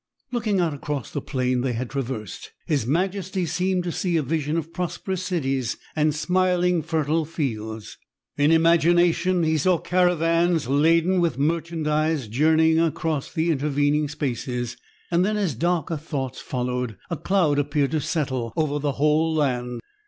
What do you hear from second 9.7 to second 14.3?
caravans laden with merchandise journeying across the intervening